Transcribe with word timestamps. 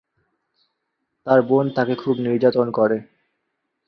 তার 1.27 1.39
বোন 1.41 1.65
তাকে 1.75 1.93
খুব 1.95 2.15
নির্যাতন 2.19 2.67
করে। 2.71 2.97